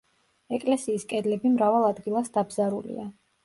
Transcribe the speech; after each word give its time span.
ეკლესიის 0.57 1.05
კედლები 1.11 1.53
მრავალ 1.59 1.87
ადგილას 1.93 2.35
დაბზარულია. 2.41 3.11